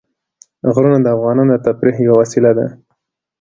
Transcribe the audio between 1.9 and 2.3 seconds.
یوه